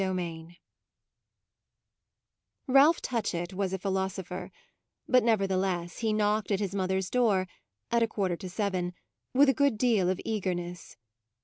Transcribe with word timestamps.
CHAPTER 0.01 0.13
V 0.15 0.57
Ralph 2.65 3.03
Touchett 3.03 3.53
was 3.53 3.71
a 3.71 3.77
philosopher, 3.77 4.51
but 5.07 5.23
nevertheless 5.23 5.99
he 5.99 6.11
knocked 6.11 6.49
at 6.49 6.59
his 6.59 6.73
mother's 6.73 7.11
door 7.11 7.47
(at 7.91 8.01
a 8.01 8.07
quarter 8.07 8.35
to 8.35 8.49
seven) 8.49 8.95
with 9.35 9.47
a 9.47 9.53
good 9.53 9.77
deal 9.77 10.09
of 10.09 10.19
eagerness. 10.25 10.97